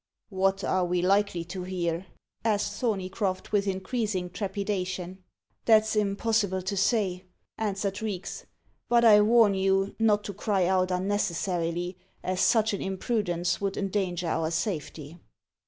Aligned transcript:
"What 0.29 0.63
are 0.63 0.83
we 0.83 1.03
likely 1.03 1.43
to 1.43 1.61
hear?" 1.61 2.07
asked 2.43 2.73
Thorneycroft 2.81 3.51
with 3.51 3.67
increasing 3.67 4.31
trepidation. 4.31 5.23
"That's 5.65 5.95
impossible 5.95 6.63
to 6.63 6.75
say," 6.75 7.25
answered 7.59 8.01
Reeks; 8.01 8.47
"but 8.89 9.05
I 9.05 9.21
warn 9.21 9.53
you 9.53 9.93
not 9.99 10.23
to 10.23 10.33
cry 10.33 10.65
out 10.65 10.89
unnecessarily, 10.89 11.97
as 12.23 12.41
such 12.41 12.73
an 12.73 12.81
imprudence 12.81 13.61
would 13.61 13.77
endanger 13.77 14.25
our 14.27 14.49
safety." 14.49 15.19